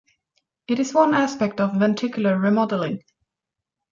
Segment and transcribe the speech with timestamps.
[0.67, 3.03] It is one aspect of ventricular remodeling.